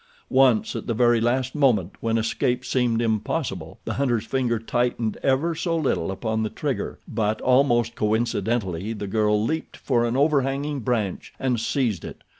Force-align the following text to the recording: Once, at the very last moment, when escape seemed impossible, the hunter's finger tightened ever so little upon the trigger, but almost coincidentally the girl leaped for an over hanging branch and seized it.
Once, 0.31 0.75
at 0.75 0.87
the 0.87 0.95
very 0.95 1.21
last 1.21 1.53
moment, 1.53 1.91
when 1.99 2.17
escape 2.17 2.65
seemed 2.65 3.03
impossible, 3.03 3.77
the 3.85 3.93
hunter's 4.01 4.25
finger 4.25 4.57
tightened 4.57 5.15
ever 5.21 5.53
so 5.53 5.75
little 5.77 6.09
upon 6.09 6.41
the 6.41 6.49
trigger, 6.49 6.97
but 7.07 7.39
almost 7.41 7.93
coincidentally 7.93 8.93
the 8.93 9.05
girl 9.05 9.39
leaped 9.45 9.77
for 9.77 10.03
an 10.05 10.17
over 10.17 10.41
hanging 10.41 10.79
branch 10.79 11.35
and 11.37 11.59
seized 11.59 12.03
it. 12.03 12.23